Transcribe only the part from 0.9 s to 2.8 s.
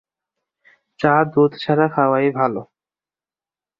চা দুধ ছাড়া খাওয়াই ভালো।